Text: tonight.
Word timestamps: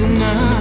tonight. 0.00 0.59